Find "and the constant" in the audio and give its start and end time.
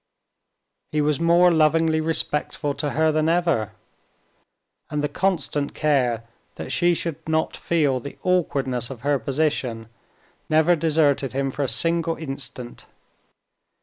4.89-5.75